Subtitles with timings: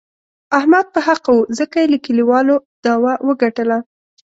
[0.57, 2.55] احمد په حقه و، ځکه یې له کلیوالو
[2.85, 3.77] داوه و ګټله.